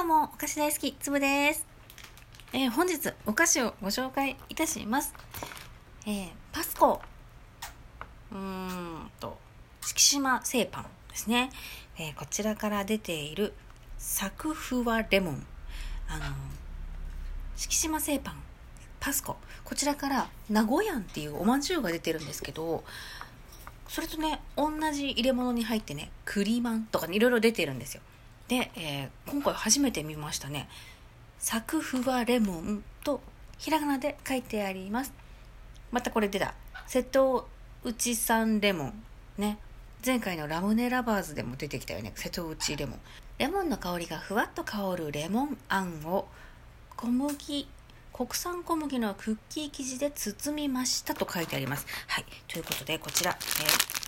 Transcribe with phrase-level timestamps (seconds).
[0.00, 1.66] どうも、お菓子大好き、つぶです。
[2.54, 5.12] えー本日、お菓子をご紹介いたします。
[6.06, 7.02] えーパスコ。
[8.32, 9.36] うーんと、
[9.82, 11.50] 敷島製パンですね。
[11.98, 13.52] えーこちらから出ている、
[13.98, 15.46] サクフワレモン。
[16.08, 16.24] あの、
[17.54, 18.42] 敷島製パン、
[19.00, 19.36] パスコ。
[19.64, 22.84] こちらから、名古屋っていうおまんじゅうが出てるんですけど、
[23.86, 28.00] それとね、同じ入れ物に入ってね、栗マンとかね、いろいろ出てるんですよ。
[28.50, 30.68] で、えー今回初めて見ましたね。
[31.38, 33.20] サクフワレモンと
[33.58, 35.12] ひらがなで書いてあります。
[35.92, 36.52] またこれ出た。
[36.88, 37.48] 瀬戸
[37.84, 39.02] 内産レモン。
[39.38, 39.58] ね。
[40.04, 42.10] 前回のラムネラバーズでも出てきたよね。
[42.16, 42.98] 瀬戸内レモン。
[43.38, 46.26] レモンの香りがふわっと香るレモンあんを
[46.96, 47.68] 小麦、
[48.12, 51.86] 国産小麦のクッキー生地で包みましたと書いてあります。
[52.08, 52.24] はい。
[52.48, 54.00] ということで、こちら、えー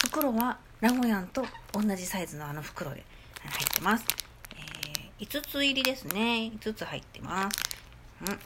[0.00, 1.44] 袋は名古屋と
[1.74, 3.04] 同じサイズのあの袋で
[3.48, 4.04] 入ってます。
[4.54, 4.90] えー
[5.20, 6.50] 5つ入りですね。
[6.60, 7.58] 5つ入ってます。
[8.22, 8.26] うん。
[8.26, 8.38] で、い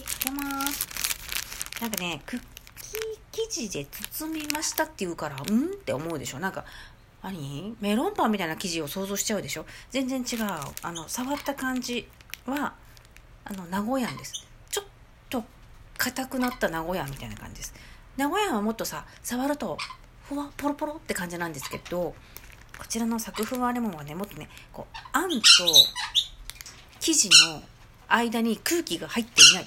[0.00, 0.86] いきます。
[1.80, 2.40] なんかね、クッ
[3.30, 6.64] キー生地で包みましたって言うから、うんって思うでしょなんか、
[7.22, 7.76] 何？
[7.80, 10.46] メロンパンみたいな生地を想像しちゃうでしょ全然違う。
[10.82, 12.06] あの、触った感じ
[12.46, 12.74] は、
[13.44, 14.46] あの、名古屋です。
[14.70, 14.84] ちょっ
[15.30, 15.44] と
[15.96, 17.74] 硬くなった名古屋みたいな感じです。
[18.16, 19.78] 名古屋はもっとさ、触ると、
[20.28, 22.14] ふわ、ポロポロって感じなんですけど、
[22.78, 25.40] こちらのサクフワレモンはね、もっとね、こう、あんと
[27.00, 27.62] 生地の
[28.08, 29.66] 間に空気が入っていない。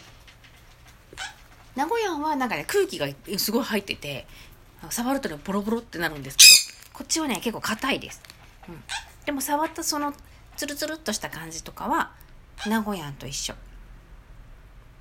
[1.75, 4.27] 名古屋はなんかね、空気がすごい入ってて、
[4.89, 8.21] 触るとね、ボロボロってなるんですけど、こっちはね、結構硬いです。
[8.67, 8.83] うん。
[9.25, 10.13] でも触ったその、
[10.55, 12.11] ツルツルっとした感じとかは、
[12.67, 13.53] 名古屋と一緒。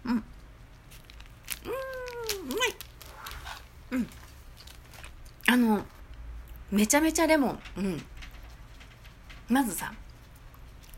[0.05, 0.12] うん。
[0.12, 0.23] うん、う
[2.56, 2.75] まい。
[3.91, 4.09] うん。
[5.48, 5.84] あの、
[6.70, 7.61] めちゃめちゃレモン。
[7.78, 8.02] うん。
[9.48, 9.92] まずさ、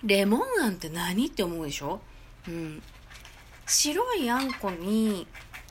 [0.02, 2.00] レモンあんって何って思うでしょ？
[2.48, 2.82] うん。
[3.66, 5.26] 白いあんこに、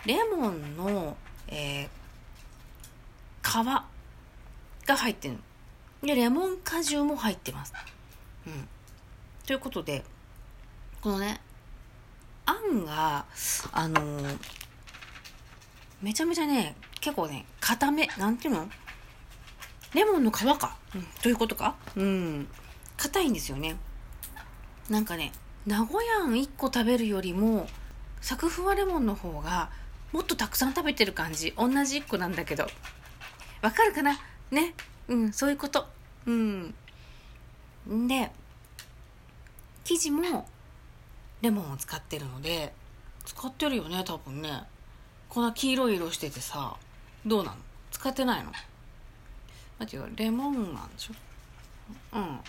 [0.06, 1.18] レモンの、
[1.48, 1.90] えー
[3.42, 3.52] 皮
[4.86, 5.34] が入ってる
[6.02, 6.08] の。
[6.08, 7.74] で、レモン果汁も入ってます。
[8.46, 8.68] うん。
[9.46, 10.04] ということで、
[11.02, 11.42] このね、
[12.46, 13.26] あんが、
[13.72, 14.38] あのー
[16.02, 18.70] めちゃめちゃね、結構ね、固め、なんていうの？
[19.94, 20.78] レモンの皮か？
[20.96, 21.76] うん、ということか？
[21.96, 22.48] うん。
[22.98, 23.78] 硬いんですよね。
[24.90, 25.32] なんかね、
[25.66, 27.68] 名古屋あん1個食べるよりも、
[28.22, 29.70] サクフワレモンの方が、
[30.12, 31.54] もっとたくさん食べてる感じ。
[31.58, 32.68] 同じ1個なんだけど。
[33.62, 34.20] わかるかな？
[34.52, 34.74] ね？
[35.08, 35.88] うん、そういうこと。
[36.26, 36.74] うん。
[37.90, 38.32] んで、
[39.84, 40.48] 生地も、
[41.42, 42.74] レモンを使ってるので、
[43.26, 44.64] 使ってるよね、多分ね。
[45.30, 46.76] こんな黄色い色しててさ、
[47.26, 47.58] どうなの？
[47.92, 48.52] 使ってないの？
[49.80, 51.14] 待ってよ、レモンなんでしょ？
[52.14, 52.40] うん。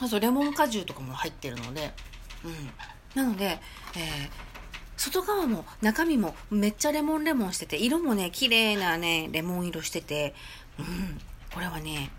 [0.00, 1.92] あと、レモン果汁とかも入ってるので、
[2.44, 3.22] うん。
[3.22, 3.60] なので、
[3.96, 4.48] えー
[5.00, 10.34] 外側も中身もめっちゃレモンレモンしてて、色もね、綺麗なね、レモン色してて、
[10.76, 11.20] うん。
[11.54, 12.10] これはね、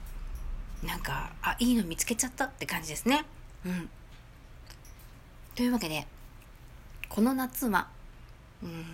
[0.81, 3.25] なんか、あ、いいの見つけちゃったって感じですね。
[3.65, 3.89] うん。
[5.55, 6.07] というわけで、
[7.09, 7.89] この夏は、
[8.63, 8.85] うん、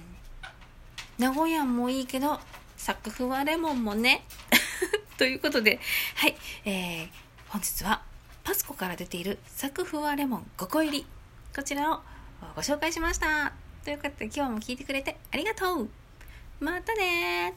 [1.20, 2.40] 名古屋もいいけど、
[2.86, 4.24] 作風はレモンもね。
[5.18, 5.80] ということで、
[6.18, 6.36] はい、
[6.66, 7.10] えー、
[7.48, 8.04] 本日は
[8.44, 11.08] パスコから出ている作風はレモン5個入り。
[11.56, 12.04] こちらを
[12.56, 13.54] ご紹介しました。
[13.84, 15.90] ということで今日も聞いてくれてありがとう
[16.60, 17.56] またね